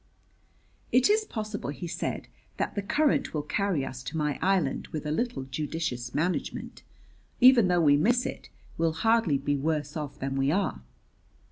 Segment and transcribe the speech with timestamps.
[0.91, 5.05] "It is possible," he said, "that the current will carry us to my island with
[5.05, 6.81] a little judicious management.
[7.39, 10.81] Even though we miss it, we'll hardly be worse off than we are."